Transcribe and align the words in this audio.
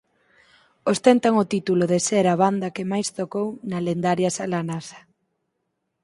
Ostentan 0.91 1.33
o 1.43 1.49
título 1.53 1.83
de 1.91 1.99
ser 2.07 2.25
a 2.33 2.39
banda 2.43 2.73
que 2.75 2.89
máis 2.91 3.07
tocou 3.19 3.47
na 3.69 3.79
lendaria 3.87 4.29
sala 4.37 4.59
Nasa. 4.69 4.99